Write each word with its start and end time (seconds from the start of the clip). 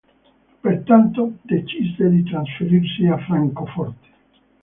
Pertanto, 0.63 1.33
decise 1.45 2.09
di 2.09 2.23
trasferirsi 2.23 3.05
a 3.05 3.17
Francoforte. 3.19 4.09